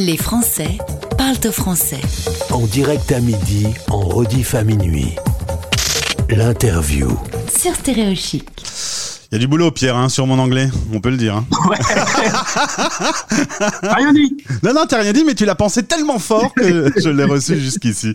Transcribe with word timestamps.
Les 0.00 0.16
Français 0.16 0.78
parlent 1.18 1.46
au 1.46 1.52
français. 1.52 2.00
En 2.50 2.60
direct 2.60 3.12
à 3.12 3.20
midi, 3.20 3.66
en 3.90 4.00
rediff 4.00 4.54
à 4.54 4.64
minuit. 4.64 5.14
L'interview. 6.30 7.10
Sur 7.54 7.74
Stéréo 7.74 8.14
Chic. 8.14 8.48
Il 9.32 9.34
y 9.34 9.36
a 9.36 9.38
du 9.38 9.46
boulot, 9.46 9.70
Pierre, 9.70 9.96
hein, 9.96 10.08
sur 10.08 10.26
mon 10.26 10.40
anglais, 10.40 10.68
on 10.92 11.00
peut 11.00 11.10
le 11.10 11.16
dire. 11.16 11.36
hein. 11.36 11.46
Rien 13.82 14.12
dit. 14.12 14.36
Non, 14.64 14.74
non, 14.74 14.86
t'as 14.88 15.00
rien 15.00 15.12
dit, 15.12 15.22
mais 15.24 15.36
tu 15.36 15.44
l'as 15.44 15.54
pensé 15.54 15.84
tellement 15.84 16.18
fort 16.18 16.52
que 16.52 16.92
je 17.00 17.08
l'ai 17.10 17.22
reçu 17.22 17.60
jusqu'ici. 17.60 18.12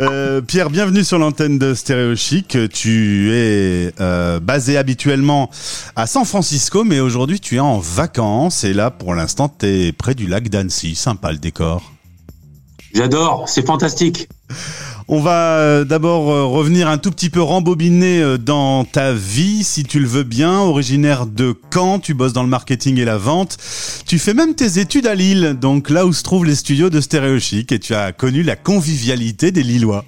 Euh, 0.00 0.40
Pierre, 0.40 0.70
bienvenue 0.70 1.04
sur 1.04 1.18
l'antenne 1.18 1.58
de 1.58 1.74
Stéréo 1.74 2.16
Chic. 2.16 2.56
Tu 2.72 3.32
es 3.34 3.92
euh, 4.00 4.40
basé 4.40 4.78
habituellement 4.78 5.50
à 5.94 6.06
San 6.06 6.24
Francisco, 6.24 6.84
mais 6.84 7.00
aujourd'hui 7.00 7.38
tu 7.38 7.56
es 7.56 7.60
en 7.60 7.78
vacances 7.78 8.64
et 8.64 8.72
là, 8.72 8.90
pour 8.90 9.14
l'instant, 9.14 9.50
t'es 9.50 9.92
près 9.92 10.14
du 10.14 10.26
lac 10.26 10.48
d'Annecy. 10.48 10.94
Sympa 10.94 11.32
le 11.32 11.38
décor. 11.38 11.92
J'adore, 12.94 13.46
c'est 13.46 13.66
fantastique. 13.66 14.26
On 15.08 15.20
va 15.20 15.58
euh, 15.58 15.84
d'abord 15.84 16.32
euh, 16.32 16.44
revenir 16.44 16.88
un 16.88 16.98
tout 16.98 17.12
petit 17.12 17.30
peu 17.30 17.40
rembobiner 17.40 18.20
euh, 18.20 18.38
dans 18.38 18.84
ta 18.84 19.12
vie, 19.12 19.62
si 19.62 19.84
tu 19.84 20.00
le 20.00 20.06
veux 20.06 20.24
bien. 20.24 20.58
Originaire 20.58 21.26
de 21.26 21.54
Caen, 21.72 22.00
tu 22.00 22.12
bosses 22.12 22.32
dans 22.32 22.42
le 22.42 22.48
marketing 22.48 22.98
et 22.98 23.04
la 23.04 23.16
vente. 23.16 23.56
Tu 24.04 24.18
fais 24.18 24.34
même 24.34 24.56
tes 24.56 24.80
études 24.80 25.06
à 25.06 25.14
Lille, 25.14 25.56
donc 25.60 25.90
là 25.90 26.06
où 26.06 26.12
se 26.12 26.24
trouvent 26.24 26.44
les 26.44 26.56
studios 26.56 26.90
de 26.90 27.00
Stéréo 27.00 27.38
Chic, 27.38 27.70
et 27.70 27.78
tu 27.78 27.94
as 27.94 28.10
connu 28.10 28.42
la 28.42 28.56
convivialité 28.56 29.52
des 29.52 29.62
Lillois. 29.62 30.04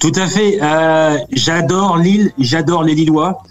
Tout 0.00 0.12
à 0.16 0.28
fait. 0.28 0.58
Euh, 0.62 1.18
j'adore 1.32 1.98
Lille, 1.98 2.32
j'adore 2.38 2.84
les 2.84 2.94
Lillois. 2.94 3.42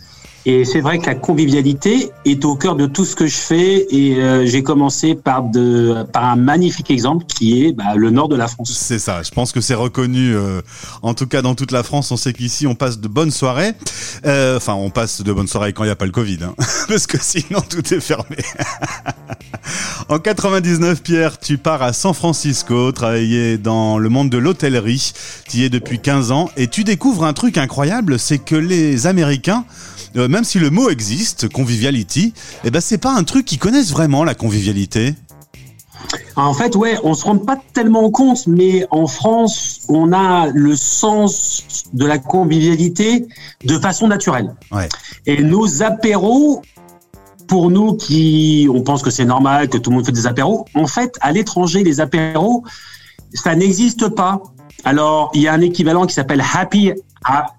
Et 0.46 0.66
c'est 0.66 0.82
vrai 0.82 1.00
que 1.00 1.06
la 1.06 1.16
convivialité 1.16 2.12
est 2.26 2.44
au 2.44 2.56
cœur 2.56 2.76
de 2.76 2.86
tout 2.86 3.06
ce 3.06 3.16
que 3.16 3.28
je 3.28 3.36
fais. 3.36 3.86
Et 3.90 4.18
euh, 4.18 4.46
j'ai 4.46 4.64
commencé 4.64 5.16
par, 5.16 5.44
de, 5.44 6.04
par 6.12 6.26
un 6.26 6.36
magnifique 6.36 6.92
exemple 6.92 7.26
qui 7.26 7.66
est 7.66 7.72
bah, 7.72 7.96
le 7.96 8.10
nord 8.10 8.28
de 8.28 8.36
la 8.36 8.48
France. 8.48 8.72
C'est 8.74 9.00
ça, 9.00 9.24
je 9.24 9.32
pense 9.32 9.52
que 9.52 9.62
c'est 9.62 9.74
reconnu, 9.74 10.36
euh, 10.36 10.62
en 11.02 11.14
tout 11.14 11.28
cas 11.28 11.42
dans 11.42 11.56
toute 11.56 11.72
la 11.72 11.84
France, 11.84 12.12
on 12.12 12.18
sait 12.18 12.34
qu'ici 12.34 12.68
on 12.68 12.76
passe 12.76 13.00
de 13.00 13.08
bonnes 13.08 13.32
soirées. 13.32 13.74
Euh, 14.26 14.58
Enfin, 14.58 14.74
on 14.76 14.90
passe 14.90 15.22
de 15.22 15.34
bonnes 15.34 15.48
soirées 15.48 15.74
quand 15.74 15.84
il 15.84 15.88
n'y 15.88 15.92
a 15.92 15.96
pas 15.96 16.06
le 16.06 16.12
Covid, 16.12 16.40
hein, 16.44 16.54
parce 16.88 17.08
que 17.08 17.18
sinon 17.20 17.60
tout 17.62 17.94
est 17.94 18.00
fermé. 18.00 18.38
en 20.10 20.20
99, 20.20 21.02
Pierre, 21.02 21.40
tu 21.40 21.58
pars 21.58 21.82
à 21.82 21.92
San 21.92 22.14
Francisco, 22.14 22.92
travailler 22.92 23.58
dans 23.58 23.98
le 23.98 24.10
monde 24.10 24.30
de 24.30 24.38
l'hôtellerie. 24.38 25.12
Tu 25.50 25.58
y 25.58 25.64
es 25.64 25.70
depuis 25.70 26.00
15 26.00 26.32
ans 26.32 26.50
et 26.56 26.68
tu 26.68 26.84
découvres 26.84 27.26
un 27.26 27.34
truc 27.34 27.58
incroyable, 27.58 28.20
c'est 28.20 28.38
que 28.38 28.56
les 28.56 29.08
Américains, 29.08 29.66
euh, 30.16 30.28
même 30.28 30.44
si 30.44 30.60
le 30.60 30.70
mot 30.70 30.90
existe, 30.90 31.50
conviviality, 31.50 32.34
eh 32.64 32.72
ben 32.72 32.82
c'est 32.82 32.98
pas 32.98 33.14
un 33.14 33.24
truc 33.24 33.46
qu'ils 33.46 33.60
connaissent 33.60 33.92
vraiment 33.92 34.24
la 34.24 34.36
convivialité. 34.36 35.16
En 36.36 36.54
fait, 36.54 36.76
ouais, 36.76 36.98
on 37.04 37.14
se 37.14 37.24
rend 37.24 37.38
pas 37.38 37.58
tellement 37.74 38.10
compte, 38.12 38.46
mais 38.48 38.86
en 38.92 39.08
France, 39.08 39.82
on 39.88 40.12
a 40.12 40.48
le 40.48 40.76
sens 40.76 41.64
de 41.94 42.06
la 42.06 42.18
convivialité 42.18 43.26
de 43.64 43.80
façon 43.80 44.08
naturelle. 44.08 44.54
Ouais. 44.72 44.90
Et 45.26 45.42
nos 45.42 45.82
apéros, 45.82 46.62
pour 47.48 47.72
nous 47.72 47.94
qui, 47.96 48.68
on 48.74 48.82
pense 48.82 49.02
que 49.02 49.12
c'est 49.12 49.26
normal, 49.26 49.70
que 49.70 49.78
tout 49.78 49.92
le 49.92 49.96
monde 49.98 50.06
fait 50.06 50.12
des 50.12 50.28
apéros, 50.28 50.66
en 50.76 50.88
fait, 50.88 51.16
à 51.22 51.32
l'étranger, 51.32 51.84
les 51.84 52.00
apéros, 52.02 52.64
ça 53.34 53.56
n'existe 53.56 54.10
pas. 54.10 54.42
Alors, 54.86 55.32
il 55.34 55.42
y 55.42 55.48
a 55.48 55.54
un 55.54 55.62
équivalent 55.62 56.06
qui 56.06 56.14
s'appelle 56.14 56.44
happy, 56.54 56.92
ha- 56.92 56.96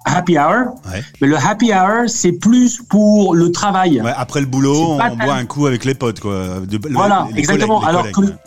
happy 0.04 0.38
hour, 0.38 0.74
Ouais. 0.90 1.02
mais 1.20 1.28
le 1.28 1.36
happy 1.36 1.72
hour, 1.72 2.04
c'est 2.08 2.32
plus 2.32 2.82
pour 2.88 3.34
le 3.34 3.50
travail. 3.52 4.00
Ouais, 4.00 4.12
après 4.16 4.40
le 4.40 4.46
boulot, 4.46 4.98
on 5.00 5.16
boit 5.16 5.34
un 5.34 5.44
coup 5.46 5.66
avec 5.66 5.84
les 5.84 5.94
potes, 5.94 6.20
quoi. 6.20 6.60
De- 6.66 6.80
Voilà, 6.92 7.26
les 7.32 7.38
exactement. 7.40 7.80
collègues, 7.80 7.92
les 7.92 7.98
Alors 8.00 8.12
collègues. 8.12 8.32
que 8.34 8.38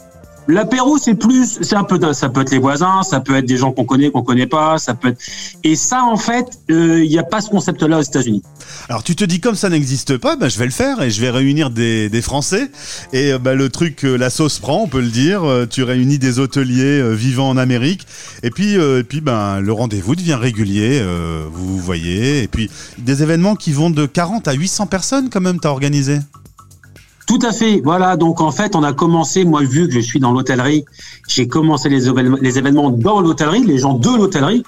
l'apéro, 0.48 0.98
c'est 0.98 1.16
plus, 1.16 1.60
c'est 1.62 1.76
un 1.76 1.84
peu, 1.84 2.00
ça 2.14 2.30
peut 2.30 2.42
être 2.42 2.52
les 2.52 2.60
voisins, 2.60 3.04
ça 3.04 3.20
peut 3.20 3.36
être 3.36 3.46
des 3.46 3.58
gens 3.58 3.72
qu'on 3.72 3.86
connaît, 3.86 4.12
qu'on 4.12 4.24
connaît 4.24 4.48
pas, 4.48 4.78
ça 4.78 4.94
peut 4.94 5.10
être. 5.10 5.22
Et 5.64 5.76
ça, 5.76 6.04
en 6.04 6.18
fait, 6.18 6.60
euh, 6.70 7.04
il 7.04 7.10
n'y 7.10 7.20
a 7.20 7.24
pas 7.24 7.42
ce 7.42 7.50
concept-là 7.50 8.00
aux 8.00 8.04
États-Unis. 8.04 8.44
Alors 8.90 9.04
tu 9.04 9.16
te 9.16 9.24
dis 9.24 9.40
comme 9.40 9.56
ça 9.56 9.70
n'existe 9.70 10.18
pas, 10.18 10.36
bah, 10.36 10.50
je 10.50 10.58
vais 10.60 10.66
le 10.66 10.72
faire 10.72 11.02
et 11.02 11.10
je 11.10 11.22
vais 11.22 11.30
réunir 11.30 11.70
des, 11.70 12.10
Français. 12.22 12.70
Et 13.14 13.34
euh, 13.34 13.40
bah, 13.40 13.54
le 13.54 13.70
truc, 13.70 14.04
euh, 14.04 14.18
la 14.18 14.30
sauce 14.30 14.60
prend, 14.60 14.82
on 14.84 14.88
peut 14.88 15.02
le 15.02 15.10
dire. 15.10 15.44
Euh, 15.44 15.66
Tu 15.66 15.84
réunis 15.84 16.18
des 16.18 16.40
hôteliers 16.40 17.00
euh, 17.00 17.14
vivant 17.14 17.50
en 17.50 17.58
Amérique. 17.58 18.08
Et 18.44 18.50
puis, 18.50 18.78
euh, 18.78 19.00
et 19.00 19.04
puis 19.04 19.22
ben, 19.22 19.60
le 19.60 19.72
rendez-vous 19.72 20.16
devient 20.16 20.36
régulier, 20.36 21.00
euh, 21.02 21.46
vous 21.52 21.78
vous 21.78 21.80
voyez. 21.80 22.44
Et 22.44 22.48
puis 22.48 22.70
des 22.98 23.24
événements 23.24 23.56
qui 23.56 23.72
vont 23.72 23.90
de 23.90 24.06
40 24.06 24.48
à 24.48 24.54
800 24.54 24.88
personnes 24.88 25.30
quand 25.30 25.42
même, 25.42 25.60
t'as 25.60 25.70
organisé? 25.70 26.20
Tout 27.28 27.40
à 27.44 27.52
fait. 27.52 27.82
Voilà. 27.84 28.16
Donc, 28.16 28.42
en 28.42 28.52
fait, 28.52 28.76
on 28.76 28.84
a 28.84 28.94
commencé, 28.94 29.44
moi, 29.44 29.62
vu 29.62 29.88
que 29.88 29.94
je 29.94 30.00
suis 30.00 30.20
dans 30.20 30.32
l'hôtellerie, 30.32 30.86
j'ai 31.28 31.48
commencé 31.48 31.90
les, 31.90 32.08
événements- 32.08 32.90
dans 32.90 33.22
l'hôtellerie, 33.22 33.64
les 33.64 33.78
gens 33.80 33.94
de 33.94 34.10
l'hôtellerie. 34.10 34.64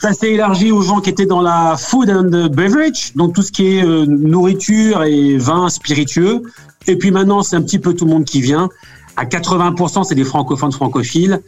Ça 0.00 0.14
s'est 0.14 0.32
élargi 0.32 0.72
aux 0.72 0.80
gens 0.80 1.00
qui 1.00 1.10
étaient 1.10 1.26
dans 1.26 1.42
la 1.42 1.76
food 1.76 2.08
and 2.08 2.48
beverage, 2.48 3.12
donc 3.16 3.34
tout 3.34 3.42
ce 3.42 3.52
qui 3.52 3.66
est 3.66 3.84
euh, 3.84 4.06
nourriture 4.06 5.02
et 5.02 5.36
vin 5.36 5.68
spiritueux. 5.68 6.40
Et 6.86 6.96
puis 6.96 7.10
maintenant, 7.10 7.42
c'est 7.42 7.56
un 7.56 7.60
petit 7.60 7.78
peu 7.78 7.92
tout 7.92 8.06
le 8.06 8.12
monde 8.12 8.24
qui 8.24 8.40
vient. 8.40 8.70
À 9.18 9.26
80%, 9.26 10.04
c'est 10.04 10.14
des 10.14 10.24
francophones 10.24 10.72
francophiles. 10.72 11.42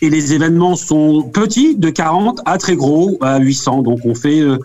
Et 0.00 0.08
les 0.08 0.32
événements 0.32 0.74
sont 0.74 1.22
petits, 1.22 1.76
de 1.76 1.90
40 1.90 2.40
à 2.46 2.56
très 2.56 2.76
gros, 2.76 3.18
à 3.20 3.40
800. 3.40 3.82
Donc 3.82 3.98
on 4.04 4.14
fait, 4.14 4.40
euh, 4.40 4.56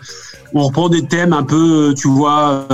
on 0.54 0.62
reprend 0.62 0.88
des 0.88 1.02
thèmes 1.02 1.34
un 1.34 1.42
peu, 1.42 1.90
euh, 1.90 1.94
tu 1.94 2.08
vois, 2.08 2.66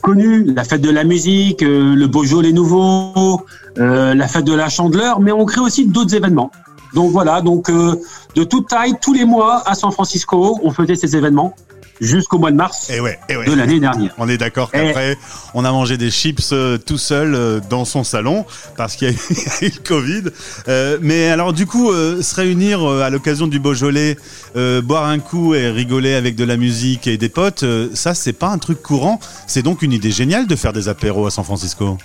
connus, 0.00 0.44
la 0.44 0.64
fête 0.64 0.80
de 0.80 0.90
la 0.90 1.04
musique, 1.04 1.62
euh, 1.62 1.94
le 1.94 2.06
Beaujolais 2.06 2.52
nouveau, 2.52 3.46
euh, 3.78 4.14
la 4.14 4.28
fête 4.28 4.44
de 4.44 4.54
la 4.54 4.68
Chandeleur, 4.68 5.20
mais 5.20 5.32
on 5.32 5.44
crée 5.44 5.60
aussi 5.60 5.86
d'autres 5.86 6.14
événements. 6.14 6.50
Donc 6.94 7.10
voilà, 7.12 7.40
donc 7.40 7.70
euh, 7.70 7.94
de 8.34 8.44
toute 8.44 8.68
taille, 8.68 8.94
tous 9.00 9.12
les 9.12 9.24
mois 9.24 9.62
à 9.66 9.74
San 9.74 9.92
Francisco, 9.92 10.58
on 10.62 10.70
faisait 10.70 10.96
ces 10.96 11.16
événements 11.16 11.54
jusqu'au 12.00 12.38
mois 12.38 12.50
de 12.50 12.56
mars 12.56 12.88
Et 12.90 13.00
ouais, 13.00 13.18
et 13.28 13.36
ouais. 13.36 13.44
de 13.44 13.52
l'année 13.54 13.78
dernière. 13.80 14.14
On 14.18 14.28
est 14.28 14.38
d'accord 14.38 14.70
Eh. 14.72 14.78
qu'après, 14.78 15.18
on 15.54 15.64
a 15.64 15.70
mangé 15.72 15.96
des 15.96 16.10
chips 16.10 16.50
euh, 16.52 16.78
tout 16.78 16.98
seul 16.98 17.34
euh, 17.34 17.60
dans 17.68 17.84
son 17.84 18.04
salon 18.04 18.44
parce 18.76 18.96
qu'il 18.96 19.08
y 19.08 19.10
a 19.10 19.14
eu 19.14 19.18
le 19.74 19.82
Covid. 19.86 20.22
Euh, 20.68 20.98
mais 21.00 21.28
alors 21.28 21.52
du 21.52 21.66
coup, 21.66 21.90
euh, 21.90 22.22
se 22.22 22.34
réunir 22.34 22.82
à 22.84 23.10
l'occasion 23.10 23.46
du 23.46 23.58
Beaujolais, 23.60 24.16
euh, 24.56 24.80
boire 24.82 25.04
un 25.06 25.18
coup 25.18 25.54
et 25.54 25.68
rigoler 25.70 26.14
avec 26.14 26.36
de 26.36 26.44
la 26.44 26.56
musique 26.56 27.06
et 27.06 27.16
des 27.18 27.28
potes, 27.28 27.64
ça 27.94 28.14
c'est 28.14 28.32
pas 28.32 28.48
un 28.48 28.58
truc 28.58 28.82
courant. 28.82 29.20
C'est 29.46 29.62
donc 29.62 29.82
une 29.82 29.92
idée 29.92 30.10
géniale 30.10 30.46
de 30.46 30.56
faire 30.56 30.72
des 30.72 30.88
apéros 30.88 31.26
à 31.26 31.30
San 31.30 31.44
Francisco. 31.44 31.98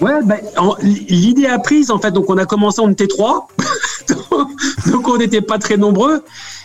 Ouais, 0.00 0.12
ben, 0.24 0.38
en- 0.58 0.76
l'idée 0.82 1.46
a 1.46 1.58
prise 1.58 1.90
en 1.90 1.98
fait. 1.98 2.10
Donc 2.10 2.28
on 2.28 2.36
a 2.36 2.44
commencé, 2.44 2.80
on 2.82 2.90
était 2.90 3.06
trois, 3.06 3.48
donc 4.90 5.08
on 5.08 5.16
n'était 5.16 5.40
pas 5.40 5.58
très 5.58 5.76
nombreux. 5.76 6.22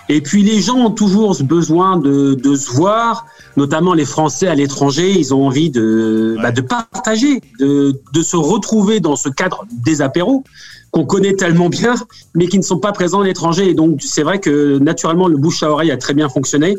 Et 0.09 0.21
puis 0.21 0.43
les 0.43 0.59
gens 0.61 0.75
ont 0.77 0.91
toujours 0.91 1.35
ce 1.35 1.43
besoin 1.43 1.97
de, 1.97 2.33
de 2.33 2.55
se 2.55 2.71
voir, 2.71 3.25
notamment 3.55 3.93
les 3.93 4.05
Français 4.05 4.47
à 4.47 4.55
l'étranger. 4.55 5.11
Ils 5.17 5.33
ont 5.33 5.45
envie 5.47 5.69
de, 5.69 6.35
Ouais. 6.35 6.41
bah, 6.43 6.51
de 6.51 6.61
partager, 6.61 7.41
de, 7.59 7.93
de 8.13 8.21
se 8.21 8.35
retrouver 8.35 8.99
dans 8.99 9.15
ce 9.15 9.29
cadre 9.29 9.65
des 9.71 10.01
apéros 10.01 10.43
qu'on 10.91 11.05
connaît 11.05 11.33
tellement 11.33 11.69
bien, 11.69 11.95
mais 12.35 12.47
qui 12.47 12.57
ne 12.57 12.63
sont 12.63 12.79
pas 12.79 12.91
présents 12.91 13.21
à 13.21 13.25
l'étranger. 13.25 13.69
Et 13.69 13.73
donc 13.73 13.99
c'est 14.01 14.23
vrai 14.23 14.39
que 14.39 14.77
naturellement 14.79 15.27
le 15.29 15.37
bouche 15.37 15.63
à 15.63 15.71
oreille 15.71 15.91
a 15.91 15.97
très 15.97 16.13
bien 16.13 16.27
fonctionné. 16.27 16.77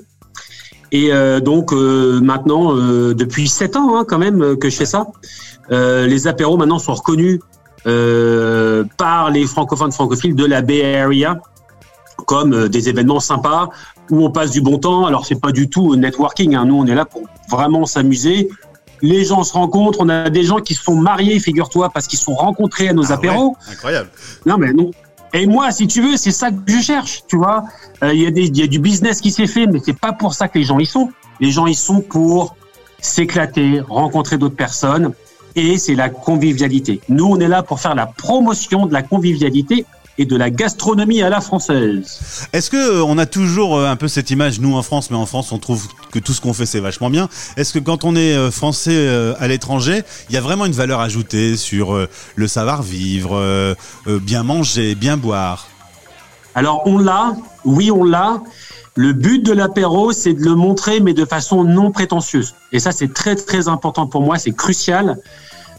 Et 0.91 1.11
euh, 1.13 1.41
donc 1.41 1.73
euh, 1.73 2.21
maintenant, 2.21 2.77
euh, 2.77 3.15
depuis 3.15 3.49
sept 3.49 3.77
ans 3.77 3.97
hein, 3.97 4.05
quand 4.07 4.19
même 4.19 4.43
euh, 4.43 4.57
que 4.57 4.69
je 4.69 4.77
fais 4.77 4.85
ça, 4.85 5.07
euh, 5.71 6.07
les 6.07 6.27
apéros 6.27 6.59
maintenant 6.59 6.79
sont 6.79 6.93
reconnus 6.93 7.41
euh, 7.87 8.85
par 8.99 9.31
les 9.31 9.47
francophones 9.47 9.93
francophiles 9.93 10.35
de 10.35 10.45
la 10.45 10.61
Bay 10.61 10.97
Area 10.97 11.41
comme 12.27 12.53
euh, 12.55 12.69
des 12.69 12.89
événements 12.89 13.21
sympas 13.21 13.69
où 14.11 14.25
on 14.25 14.31
passe 14.31 14.51
du 14.51 14.61
bon 14.61 14.79
temps. 14.79 15.07
Alors 15.07 15.27
c'est 15.27 15.41
pas 15.41 15.53
du 15.53 15.69
tout 15.69 15.97
networking, 15.97 16.55
hein. 16.55 16.65
nous 16.65 16.77
on 16.77 16.87
est 16.87 16.95
là 16.95 17.05
pour 17.05 17.23
vraiment 17.51 17.87
s'amuser. 17.87 18.49
Les 19.01 19.25
gens 19.25 19.43
se 19.43 19.53
rencontrent, 19.53 19.99
on 20.01 20.09
a 20.09 20.31
des 20.31 20.45
gens 20.45 20.59
qui 20.61 20.75
se 20.75 20.85
sont 20.85 20.95
mariés, 20.95 21.41
figure-toi, 21.41 21.91
parce 21.91 22.07
qu'ils 22.07 22.19
se 22.21 22.25
sont 22.27 22.35
rencontrés 22.35 22.89
à 22.89 22.93
nos 22.93 23.11
Ah 23.11 23.15
apéros. 23.15 23.49
ouais, 23.67 23.73
incroyable. 23.73 24.11
Non, 24.47 24.59
mais 24.59 24.73
non. 24.73 24.93
Et 25.35 25.47
moi, 25.47 25.73
si 25.73 25.89
tu 25.89 26.01
veux, 26.03 26.17
c'est 26.17 26.31
ça 26.31 26.51
que 26.53 26.57
je 26.67 26.79
cherche, 26.81 27.25
tu 27.27 27.37
vois. 27.37 27.65
Euh, 28.05 28.13
Il 28.15 28.21
y, 28.23 28.27
a 28.27 28.31
des- 28.31 28.47
y 28.49 28.63
a 28.63 28.67
du 28.69 28.79
business 28.79 29.21
qui 29.21 29.33
s'est 29.33 29.49
fait, 29.49 29.67
mais 29.67 29.81
c'est 29.85 29.99
pas 29.99 30.13
pour 30.13 30.35
ça 30.35 30.47
que 30.47 30.57
les 30.59 30.65
gens 30.65 30.79
y 30.79 30.87
sont. 30.87 31.11
Les 31.41 31.51
gens 31.51 31.67
y 31.67 31.75
sont 31.75 32.01
pour 32.01 32.55
s'éclater, 33.01 33.81
rencontrer 33.89 34.39
d'autres 34.39 34.55
personnes, 34.57 35.13
et 35.57 35.79
c'est 35.79 35.95
la 35.97 36.09
convivialité. 36.09 37.01
Nous, 37.09 37.27
on 37.27 37.41
est 37.41 37.49
là 37.49 37.63
pour 37.65 37.81
faire 37.81 37.95
la 37.97 38.07
promotion 38.07 38.87
de 38.87 38.93
la 38.93 39.03
convivialité 39.03 39.85
et 40.19 40.27
de 40.27 40.37
la 40.37 40.51
gastronomie 40.51 41.23
à 41.23 41.29
la 41.29 41.41
française. 41.41 42.49
Est-ce 42.53 42.71
que 42.71 42.77
euh, 42.77 43.05
on 43.05 43.19
a 43.19 43.27
toujours 43.27 43.77
euh, 43.77 43.89
un 43.89 43.97
peu 43.97 44.09
cette 44.09 44.31
image, 44.31 44.61
nous 44.61 44.75
en 44.77 44.83
France, 44.83 45.11
mais 45.11 45.17
en 45.17 45.27
France 45.27 45.53
on 45.53 45.59
trouve 45.59 45.87
que 46.13 46.19
tout 46.19 46.33
ce 46.33 46.41
qu'on 46.41 46.53
fait 46.53 46.67
c'est 46.67 46.81
vachement 46.81 47.11
bien. 47.11 47.29
Est-ce 47.57 47.73
que 47.73 47.79
quand 47.79 48.05
on 48.05 48.15
est 48.15 48.35
euh, 48.35 48.51
français 48.51 49.09
à 49.39 49.49
l'étranger, 49.49 50.03
il 50.29 50.35
y 50.35 50.39
a 50.39 50.41
vraiment 50.41 50.67
une 50.67 50.73
valeur 50.73 51.01
ajoutée 51.01 51.57
sur 51.57 52.07
le 52.37 52.49
savoir-vivre, 52.49 53.77
bien 54.07 54.43
manger, 54.43 54.95
bien 54.95 55.17
boire? 55.17 55.69
Alors, 56.55 56.83
on 56.87 56.99
l'a, 56.99 57.35
oui, 57.65 57.91
on 57.91 58.05
l'a. 58.05 58.43
Le 58.95 59.13
but 59.13 59.43
de 59.45 59.53
l'apéro, 59.53 60.13
c'est 60.13 60.35
de 60.35 60.43
le 60.43 60.55
montrer, 60.55 61.01
mais 61.01 61.15
de 61.15 61.25
façon 61.25 61.65
non 61.65 61.91
prétentieuse. 61.91 62.55
Et 62.73 62.79
ça, 62.79 62.93
c'est 62.93 63.13
très, 63.15 63.37
très 63.37 63.69
important 63.69 64.07
pour 64.07 64.21
moi, 64.21 64.39
c'est 64.39 64.53
crucial. 64.53 65.19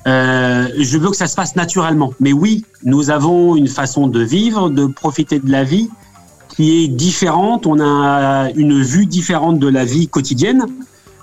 Euh, 0.05 0.67
je 0.77 0.97
veux 0.97 1.09
que 1.09 1.15
ça 1.15 1.27
se 1.27 1.35
passe 1.35 1.55
naturellement. 1.55 2.13
Mais 2.19 2.33
oui, 2.33 2.65
nous 2.83 3.09
avons 3.09 3.55
une 3.55 3.67
façon 3.67 4.07
de 4.07 4.21
vivre, 4.21 4.69
de 4.69 4.85
profiter 4.85 5.39
de 5.39 5.51
la 5.51 5.63
vie 5.63 5.89
qui 6.49 6.83
est 6.83 6.87
différente. 6.87 7.65
On 7.65 7.79
a 7.79 8.49
une 8.55 8.81
vue 8.81 9.05
différente 9.05 9.59
de 9.59 9.67
la 9.67 9.85
vie 9.85 10.07
quotidienne. 10.07 10.65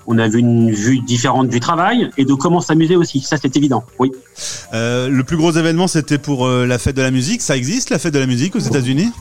On 0.07 0.17
a 0.17 0.27
une 0.27 0.71
vue 0.71 0.99
différente 0.99 1.47
du 1.47 1.59
travail 1.59 2.09
et 2.17 2.25
de 2.25 2.33
comment 2.33 2.59
s'amuser 2.59 2.95
aussi. 2.95 3.21
Ça, 3.21 3.37
c'est 3.41 3.55
évident. 3.55 3.83
Oui. 3.99 4.11
Euh, 4.73 5.07
le 5.09 5.23
plus 5.23 5.37
gros 5.37 5.51
événement, 5.51 5.87
c'était 5.87 6.17
pour 6.17 6.45
euh, 6.45 6.65
la 6.65 6.79
fête 6.79 6.95
de 6.95 7.01
la 7.01 7.11
musique. 7.11 7.41
Ça 7.41 7.55
existe, 7.55 7.91
la 7.91 7.99
fête 7.99 8.13
de 8.13 8.19
la 8.19 8.25
musique 8.25 8.55
aux 8.55 8.59
États-Unis? 8.59 9.11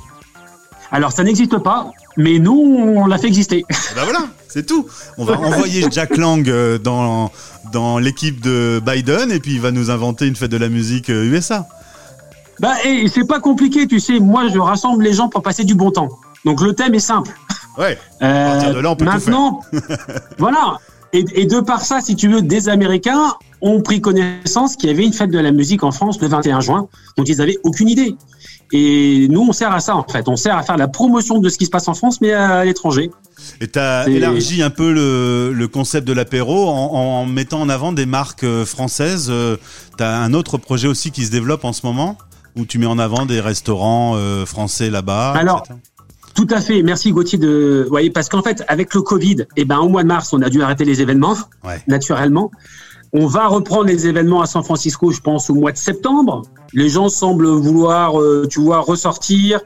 Alors, 0.91 1.12
ça 1.12 1.23
n'existe 1.23 1.57
pas, 1.59 1.93
mais 2.17 2.39
nous, 2.39 2.59
on 2.97 3.07
l'a 3.07 3.19
fait 3.19 3.29
exister. 3.29 3.65
Ben 3.95 4.03
voilà, 4.05 4.25
c'est 4.49 4.67
tout. 4.67 4.87
On 5.19 5.25
va 5.25 5.39
envoyer 5.39 5.87
Jack 5.91 6.17
Lang 6.17 6.51
dans, 6.83 7.31
dans 7.73 7.99
l'équipe 7.99 8.41
de 8.41 8.81
Biden 8.85 9.31
et 9.31 9.41
puis 9.41 9.53
il 9.53 9.61
va 9.61 9.71
nous 9.71 9.91
inventer 9.91 10.27
une 10.27 10.37
fête 10.37 10.51
de 10.51 10.57
la 10.57 10.69
musique 10.69 11.11
euh, 11.11 11.25
USA. 11.25 11.67
Bah, 12.61 12.75
et 12.85 13.09
c'est 13.09 13.27
pas 13.27 13.41
compliqué, 13.41 13.87
tu 13.87 14.01
sais. 14.01 14.19
Moi, 14.21 14.49
je 14.53 14.59
rassemble 14.59 15.03
les 15.03 15.15
gens 15.15 15.29
pour 15.29 15.43
passer 15.43 15.65
du 15.65 15.75
bon 15.75 15.91
temps. 15.91 16.09
Donc, 16.45 16.61
le 16.61 16.75
thème 16.75 16.95
est 16.95 16.99
simple. 17.01 17.31
Ouais. 17.79 17.99
Euh, 18.23 18.51
À 18.51 18.55
partir 18.55 18.75
de 18.75 18.81
là, 18.81 18.91
on 18.91 18.97
peut 18.97 19.05
tout 19.07 19.11
maintenant, 19.11 19.61
voilà. 20.39 20.79
Et, 21.13 21.25
et 21.35 21.47
de 21.47 21.61
par 21.61 21.81
ça, 21.81 22.01
si 22.01 22.17
tu 22.17 22.29
veux, 22.29 22.43
des 22.43 22.69
Américains 22.69 23.35
ont 23.62 23.81
pris 23.83 24.01
connaissance 24.01 24.77
qu'il 24.77 24.89
y 24.89 24.93
avait 24.93 25.05
une 25.05 25.12
fête 25.12 25.31
de 25.31 25.39
la 25.39 25.53
musique 25.53 25.83
en 25.85 25.91
France 25.93 26.21
le 26.21 26.29
21 26.29 26.61
juin, 26.61 26.89
dont 27.17 27.25
ils 27.25 27.41
avaient 27.43 27.59
aucune 27.65 27.89
idée. 27.89 28.15
Et 28.73 29.27
nous, 29.31 29.41
on 29.49 29.53
sert 29.53 29.73
à 29.73 29.81
ça, 29.81 29.97
en 29.97 30.05
fait. 30.05 30.29
On 30.29 30.37
sert 30.37 30.57
à 30.57 30.62
faire 30.62 30.77
la 30.77 30.87
promotion 30.89 31.39
de 31.39 31.49
ce 31.49 31.59
qui 31.59 31.65
se 31.67 31.71
passe 31.71 31.89
en 31.89 31.95
France, 31.95 32.21
mais 32.21 32.33
à 32.33 32.65
l'étranger. 32.65 33.11
Et 33.61 33.67
tu 33.69 33.79
as 33.79 34.09
élargi 34.09 34.62
un 34.62 34.71
peu 34.71 34.93
le, 34.93 35.53
le 35.53 35.69
concept 35.69 36.07
de 36.07 36.12
l'apéro 36.12 36.69
en, 36.69 36.93
en 36.93 37.27
mettant 37.27 37.61
en 37.61 37.69
avant 37.69 37.93
des 37.93 38.07
marques 38.07 38.45
euh, 38.45 38.65
françaises. 38.65 39.33
tu 39.99 40.05
as 40.05 40.19
un 40.21 40.35
autre 40.35 40.57
projet 40.57 40.87
aussi 40.89 41.11
qui 41.11 41.25
se 41.25 41.31
développe 41.31 41.65
en 41.65 41.73
ce 41.73 41.85
moment 41.85 42.17
où 42.57 42.65
tu 42.65 42.79
mets 42.79 42.87
en 42.87 42.99
avant 42.99 43.27
des 43.27 43.41
restaurants 43.41 44.12
euh, 44.17 44.45
français 44.47 44.91
là-bas. 44.91 45.33
Alors, 45.33 45.61
etc. 45.65 45.75
Tout 46.35 46.47
à 46.51 46.61
fait. 46.61 46.83
Merci 46.83 47.11
Gauthier 47.11 47.39
de. 47.39 47.87
Voyez, 47.89 48.11
parce 48.11 48.29
qu'en 48.29 48.43
fait, 48.43 48.62
avec 48.69 48.95
le 48.95 49.03
Covid, 49.03 49.47
eh 49.57 49.65
ben, 49.65 49.79
au 49.79 49.89
mois 49.89 50.03
de 50.05 50.09
mars, 50.09 50.33
on 50.33 50.41
a 50.43 50.49
dû 50.49 50.62
arrêter 50.62 50.85
les 50.85 51.03
événements, 51.03 51.37
Ouais. 51.65 51.83
naturellement. 51.89 52.51
On 53.12 53.27
va 53.27 53.49
reprendre 53.49 53.87
les 53.87 54.07
événements 54.07 54.41
à 54.41 54.47
San 54.47 54.62
Francisco, 54.62 55.11
je 55.11 55.21
pense, 55.21 55.51
au 55.51 55.55
mois 55.55 55.73
de 55.73 55.77
septembre. 55.77 56.43
Les 56.73 56.89
gens 56.89 57.09
semblent 57.09 57.49
vouloir, 57.49 58.21
euh, 58.21 58.47
tu 58.49 58.61
vois, 58.61 58.81
ressortir. 58.81 59.61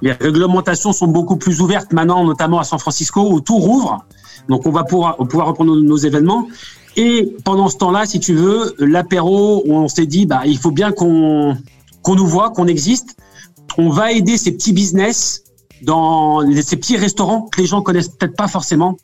Les 0.00 0.12
réglementations 0.12 0.92
sont 0.92 1.06
beaucoup 1.06 1.36
plus 1.36 1.60
ouvertes 1.60 1.92
maintenant, 1.92 2.24
notamment 2.24 2.58
à 2.58 2.64
San 2.64 2.78
Francisco, 2.78 3.30
où 3.30 3.40
tout 3.40 3.58
rouvre. 3.58 4.06
Donc, 4.48 4.66
on 4.66 4.70
va 4.70 4.84
pouvoir, 4.84 5.16
pouvoir 5.16 5.48
reprendre 5.48 5.76
nos, 5.76 5.96
événements. 5.96 6.48
Et 6.96 7.36
pendant 7.44 7.68
ce 7.68 7.76
temps-là, 7.76 8.06
si 8.06 8.18
tu 8.18 8.34
veux, 8.34 8.74
l'apéro, 8.78 9.62
on 9.66 9.88
s'est 9.88 10.06
dit, 10.06 10.24
bah, 10.24 10.42
il 10.46 10.56
faut 10.56 10.70
bien 10.70 10.92
qu'on 10.92 11.56
qu'on 12.00 12.14
nous 12.14 12.26
voit, 12.26 12.50
qu'on 12.50 12.68
existe. 12.68 13.16
On 13.76 13.90
va 13.90 14.12
aider 14.12 14.38
ces 14.38 14.52
petits 14.52 14.72
business 14.72 15.42
dans 15.82 16.40
ces 16.62 16.76
petits 16.76 16.96
restaurants 16.96 17.42
que 17.42 17.60
les 17.60 17.66
gens 17.66 17.82
connaissent 17.82 18.08
peut-être 18.08 18.36
pas 18.36 18.46
forcément. 18.46 18.96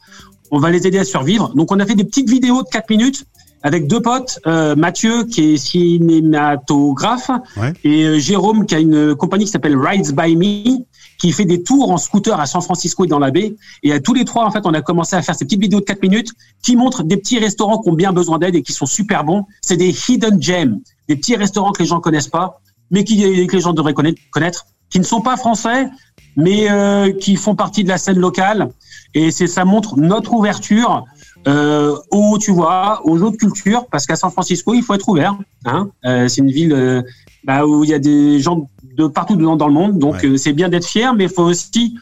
On 0.53 0.61
va 0.61 0.71
les 0.71 0.87
aider 0.87 0.99
à 0.99 1.05
survivre. 1.05 1.53
Donc, 1.56 1.73
on 1.73 1.81
a 1.81 1.85
fait 1.85 1.97
des 1.97 2.05
petites 2.05 2.31
vidéos 2.31 2.62
de 2.62 2.69
4 2.69 2.89
minutes 2.91 3.27
avec 3.62 3.87
deux 3.87 4.00
potes, 4.00 4.38
euh, 4.47 4.75
Mathieu 4.76 5.25
qui 5.25 5.55
est 5.55 5.56
cinématographe 5.56 7.31
Ouais. 7.56 7.73
et 7.85 8.05
euh, 8.05 8.19
Jérôme 8.19 8.67
qui 8.67 8.75
a 8.75 8.81
une 8.81 9.14
compagnie 9.14 9.44
qui 9.44 9.50
s'appelle 9.50 9.76
Rides 9.76 10.14
by 10.14 10.37
Me 10.37 10.79
qui 11.19 11.31
fait 11.31 11.44
des 11.44 11.62
tours 11.62 11.91
en 11.93 11.99
scooter 11.99 12.38
à 12.41 12.47
San 12.47 12.61
Francisco 12.62 13.05
et 13.05 13.06
dans 13.06 13.20
la 13.20 13.31
baie. 13.31 13.55
Et 13.85 13.93
à 13.93 14.00
tous 14.00 14.12
les 14.12 14.25
trois, 14.25 14.44
en 14.44 14.50
fait, 14.50 14.62
on 14.64 14.75
a 14.75 14.82
commencé 14.82 15.14
à 15.14 15.23
faire 15.23 15.37
ces 15.37 15.44
petites 15.44 15.61
vidéos 15.61 15.79
de 15.79 15.85
4 15.85 16.03
minutes 16.03 16.31
qui 16.64 16.75
montrent 16.75 17.05
des 17.05 17.17
petits 17.17 17.38
restaurants 17.38 17.79
qui 17.79 17.91
ont 17.91 17.94
bien 17.94 18.12
besoin 18.12 18.38
d'aide 18.38 18.56
et 18.56 18.62
qui 18.62 18.73
sont 18.73 18.87
super 18.87 19.23
bons. 19.23 19.44
C'est 19.61 19.76
des 19.76 19.94
hidden 20.08 20.43
gems, 20.43 20.81
des 21.08 21.15
petits 21.15 21.37
restaurants 21.37 21.70
que 21.70 21.81
les 21.81 21.88
gens 21.88 22.00
connaissent 22.00 22.26
pas, 22.26 22.61
mais 22.91 23.05
qui, 23.05 23.47
que 23.47 23.55
les 23.55 23.62
gens 23.62 23.73
devraient 23.73 23.94
connaître, 23.94 24.20
connaître 24.32 24.67
qui 24.91 24.99
ne 24.99 25.05
sont 25.05 25.20
pas 25.20 25.37
français, 25.37 25.88
mais 26.37 26.69
euh, 26.70 27.12
qui 27.12 27.37
font 27.37 27.55
partie 27.55 27.85
de 27.85 27.88
la 27.88 27.99
scène 27.99 28.19
locale. 28.19 28.70
Et 29.15 29.31
c'est 29.31 29.47
ça 29.47 29.65
montre 29.65 29.97
notre 29.99 30.32
ouverture 30.35 31.05
euh, 31.49 31.97
aux, 32.11 32.39
tu 32.39 32.53
vois, 32.53 33.00
aux 33.05 33.21
autres 33.23 33.37
cultures, 33.37 33.87
parce 33.91 34.06
qu'à 34.06 34.17
San 34.17 34.31
Francisco, 34.31 34.75
il 34.75 34.83
faut 34.83 34.94
être 34.94 35.09
ouvert. 35.09 35.37
Hein 35.65 35.89
euh, 36.05 36.29
c'est 36.29 36.41
une 36.41 36.50
ville 36.50 36.73
euh, 36.73 37.03
bah, 37.44 37.67
où 37.67 37.85
il 37.85 37.91
y 37.91 37.94
a 37.94 37.99
des 37.99 38.39
gens 38.41 38.69
de 38.97 39.06
partout 39.06 39.37
dans, 39.37 39.56
dans 39.56 39.67
le 39.69 39.73
monde, 39.75 39.99
donc 39.99 40.15
Ouais. 40.23 40.27
euh, 40.27 40.37
c'est 40.37 40.53
bien 40.53 40.69
d'être 40.69 40.87
fier, 40.87 41.15
mais 41.15 41.25
il 41.25 41.31
faut 41.31 41.44
aussi 41.44 41.97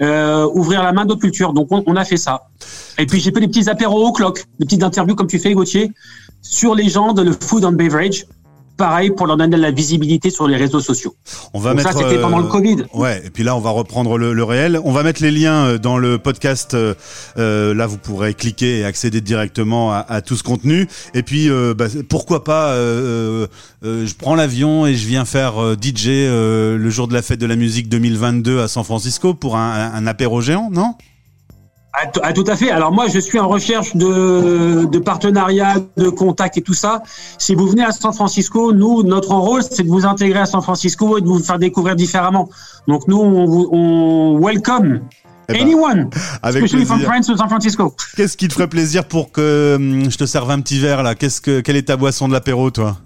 euh, 0.00 0.46
ouvrir 0.54 0.82
la 0.82 0.92
main 0.92 1.04
d'autres 1.06 1.20
cultures. 1.20 1.52
Donc 1.52 1.68
on, 1.70 1.82
on 1.86 1.96
a 1.96 2.04
fait 2.04 2.16
ça. 2.16 2.48
Et 2.98 3.06
puis 3.06 3.20
j'ai 3.20 3.30
fait 3.32 3.40
des 3.40 3.48
petits 3.48 3.68
apéros 3.70 4.06
au 4.08 4.12
clock, 4.12 4.44
des 4.58 4.66
petites 4.66 4.82
interviews 4.82 5.14
comme 5.14 5.28
tu 5.28 5.38
fais, 5.38 5.52
Gauthier, 5.54 5.92
sur 6.42 6.74
les 6.74 6.88
gens 6.88 7.12
de 7.12 7.22
le 7.22 7.32
food 7.32 7.64
and 7.64 7.72
beverage. 7.72 8.26
Pareil 8.76 9.10
pour 9.10 9.26
leur 9.26 9.36
donner 9.36 9.56
de 9.56 9.62
la 9.62 9.70
visibilité 9.70 10.30
sur 10.30 10.48
les 10.48 10.56
réseaux 10.56 10.80
sociaux. 10.80 11.14
On 11.52 11.60
va 11.60 11.70
Donc 11.70 11.84
mettre. 11.84 11.92
ça, 11.92 11.98
c'était 11.98 12.18
euh, 12.18 12.22
pendant 12.22 12.38
le 12.38 12.46
Covid. 12.48 12.84
Ouais, 12.92 13.22
et 13.24 13.30
puis 13.30 13.44
là, 13.44 13.54
on 13.56 13.60
va 13.60 13.70
reprendre 13.70 14.18
le, 14.18 14.32
le 14.32 14.44
réel. 14.44 14.80
On 14.84 14.90
va 14.92 15.02
mettre 15.04 15.22
les 15.22 15.30
liens 15.30 15.64
euh, 15.66 15.78
dans 15.78 15.96
le 15.96 16.18
podcast. 16.18 16.74
euh, 16.74 16.94
euh, 17.38 17.72
là, 17.74 17.86
vous 17.86 17.98
pourrez 17.98 18.34
cliquer 18.34 18.80
et 18.80 18.84
accéder 18.84 19.20
directement 19.20 19.92
à, 19.92 19.98
à 20.08 20.20
tout 20.22 20.36
ce 20.36 20.42
contenu. 20.42 20.88
Et 21.14 21.22
puis, 21.22 21.48
euh, 21.48 21.72
bah, 21.76 21.86
pourquoi 22.08 22.42
pas 22.42 22.70
euh, 22.72 23.46
euh, 23.84 24.06
Je 24.06 24.14
prends 24.14 24.34
l'avion 24.34 24.86
et 24.86 24.94
je 24.96 25.06
viens 25.06 25.24
faire 25.24 25.62
euh, 25.62 25.76
DJ 25.80 26.08
euh, 26.08 26.76
le 26.76 26.90
jour 26.90 27.06
de 27.06 27.14
la 27.14 27.22
fête 27.22 27.38
de 27.40 27.46
la 27.46 27.56
musique 27.56 27.88
2022 27.88 28.60
à 28.60 28.68
San 28.68 28.82
Francisco 28.84 29.34
pour 29.34 29.56
un 29.56 30.06
apéro 30.06 30.40
géant, 30.40 30.68
non? 30.72 30.94
Ah, 31.96 32.10
ah, 32.24 32.32
tout 32.32 32.44
à 32.48 32.56
fait. 32.56 32.70
Alors 32.70 32.90
moi, 32.90 33.06
je 33.06 33.20
suis 33.20 33.38
en 33.38 33.46
recherche 33.46 33.94
de, 33.94 34.84
de 34.84 34.98
partenariats, 34.98 35.76
de 35.96 36.08
contacts 36.08 36.56
et 36.56 36.62
tout 36.62 36.74
ça. 36.74 37.02
Si 37.38 37.54
vous 37.54 37.68
venez 37.68 37.84
à 37.84 37.92
San 37.92 38.12
Francisco, 38.12 38.72
nous, 38.72 39.04
notre 39.04 39.30
rôle, 39.34 39.62
c'est 39.62 39.84
de 39.84 39.88
vous 39.88 40.04
intégrer 40.04 40.40
à 40.40 40.46
San 40.46 40.60
Francisco 40.60 41.18
et 41.18 41.20
de 41.20 41.26
vous 41.26 41.38
faire 41.38 41.58
découvrir 41.60 41.94
différemment. 41.94 42.48
Donc 42.88 43.06
nous, 43.06 43.18
on, 43.18 43.68
on 43.72 44.40
welcome 44.44 45.02
Eh 45.48 45.52
ben, 45.52 45.62
anyone, 45.62 46.10
Avec 46.42 46.64
especially 46.64 46.84
from. 46.84 47.00
France 47.02 47.26
to 47.28 47.36
San 47.36 47.48
Francisco. 47.48 47.94
Qu'est-ce 48.16 48.36
qui 48.36 48.48
te 48.48 48.54
ferait 48.54 48.66
plaisir 48.68 49.04
pour 49.06 49.30
que 49.30 49.76
hum, 49.76 50.10
je 50.10 50.16
te 50.16 50.26
serve 50.26 50.50
un 50.50 50.60
petit 50.62 50.80
verre 50.80 51.04
là? 51.04 51.14
Qu'est-ce 51.14 51.40
que 51.40 51.60
quelle 51.60 51.76
est 51.76 51.86
ta 51.86 51.96
boisson 51.96 52.26
de 52.26 52.32
l'apéro, 52.32 52.72
toi? 52.72 52.96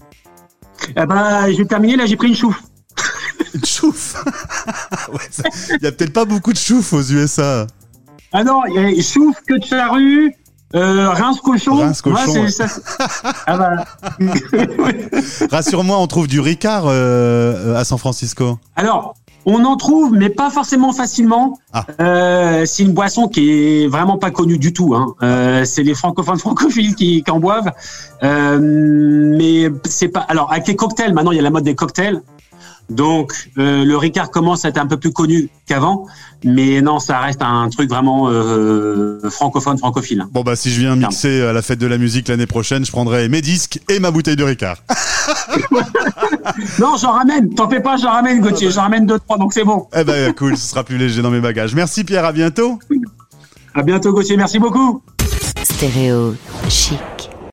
Eh 0.96 1.04
ben, 1.04 1.50
j'ai 1.54 1.66
terminé. 1.66 1.96
Là, 1.96 2.06
j'ai 2.06 2.16
pris 2.16 2.28
une 2.28 2.34
chouffe. 2.36 2.62
Une 3.54 3.64
chouffe? 3.66 4.14
Ouais, 5.12 5.20
Il 5.80 5.84
y 5.84 5.86
a 5.86 5.92
peut-être 5.92 6.12
pas 6.12 6.24
beaucoup 6.24 6.52
de 6.52 6.58
chouffe 6.58 6.92
aux 6.94 7.02
USA. 7.02 7.66
Ah 8.32 8.44
non, 8.44 8.62
il 8.68 8.74
y 8.74 8.78
a 9.00 9.02
chouffe, 9.02 9.36
queue 9.46 9.58
de 9.58 9.64
charrue, 9.64 10.34
euh, 10.74 11.08
rince 11.10 11.40
cochon. 11.40 11.76
Rince 11.76 12.02
cochon, 12.02 12.30
Ouais, 12.32 12.38
ouais. 12.40 12.50
ça- 12.50 12.66
ah 13.46 13.56
bah. 13.56 13.84
Rassure-moi, 15.50 15.96
on 15.98 16.06
trouve 16.06 16.26
du 16.28 16.40
Ricard 16.40 16.84
euh, 16.86 17.76
à 17.76 17.84
San 17.84 17.98
Francisco. 17.98 18.58
Alors, 18.76 19.14
on 19.46 19.64
en 19.64 19.76
trouve, 19.76 20.12
mais 20.12 20.28
pas 20.28 20.50
forcément 20.50 20.92
facilement. 20.92 21.58
Ah. 21.72 21.86
Euh, 22.00 22.66
c'est 22.66 22.82
une 22.82 22.92
boisson 22.92 23.28
qui 23.28 23.50
est 23.84 23.88
vraiment 23.88 24.18
pas 24.18 24.30
connue 24.30 24.58
du 24.58 24.74
tout. 24.74 24.94
Hein. 24.94 25.14
Euh, 25.22 25.64
c'est 25.64 25.82
les 25.82 25.94
francophones 25.94 26.38
francophiles 26.38 26.94
qui, 26.94 27.22
qui 27.22 27.30
en 27.30 27.40
boivent. 27.40 27.72
Euh, 28.22 28.58
mais 28.60 29.70
c'est 29.86 30.08
pas. 30.08 30.20
Alors, 30.20 30.52
avec 30.52 30.68
les 30.68 30.76
cocktails, 30.76 31.14
maintenant 31.14 31.32
il 31.32 31.36
y 31.36 31.40
a 31.40 31.42
la 31.42 31.50
mode 31.50 31.64
des 31.64 31.74
cocktails. 31.74 32.20
Donc, 32.90 33.50
euh, 33.58 33.84
le 33.84 33.96
Ricard 33.96 34.30
commence 34.30 34.64
à 34.64 34.68
être 34.68 34.78
un 34.78 34.86
peu 34.86 34.96
plus 34.96 35.12
connu 35.12 35.50
qu'avant, 35.66 36.06
mais 36.42 36.80
non, 36.80 37.00
ça 37.00 37.18
reste 37.18 37.42
un 37.42 37.68
truc 37.68 37.90
vraiment 37.90 38.28
euh, 38.30 39.20
francophone, 39.28 39.76
francophile. 39.76 40.24
Bon 40.32 40.42
bah 40.42 40.56
si 40.56 40.70
je 40.70 40.80
viens 40.80 40.96
mixer 40.96 41.42
à 41.42 41.52
la 41.52 41.60
fête 41.60 41.78
de 41.78 41.86
la 41.86 41.98
musique 41.98 42.28
l'année 42.28 42.46
prochaine, 42.46 42.86
je 42.86 42.90
prendrai 42.90 43.28
mes 43.28 43.42
disques 43.42 43.80
et 43.90 43.98
ma 43.98 44.10
bouteille 44.10 44.36
de 44.36 44.44
Ricard. 44.44 44.78
Non, 46.78 46.96
j'en 46.96 47.12
ramène. 47.12 47.54
T'en 47.54 47.68
fais 47.68 47.80
pas, 47.80 47.96
j'en 47.96 48.10
ramène, 48.10 48.40
Gauthier. 48.40 48.70
J'en 48.70 48.82
ramène 48.82 49.06
deux, 49.06 49.18
trois, 49.18 49.38
donc 49.38 49.52
c'est 49.52 49.64
bon. 49.64 49.86
Eh 49.94 50.02
ben 50.02 50.32
cool, 50.32 50.56
ce 50.56 50.66
sera 50.66 50.82
plus 50.82 50.96
léger 50.96 51.22
dans 51.22 51.30
mes 51.30 51.40
bagages. 51.40 51.74
Merci 51.74 52.04
Pierre, 52.04 52.24
à 52.24 52.32
bientôt. 52.32 52.78
À 53.74 53.82
bientôt, 53.82 54.12
Gauthier. 54.12 54.36
Merci 54.36 54.58
beaucoup. 54.58 55.02
Stéréo 55.62 56.34
chic. 56.68 57.17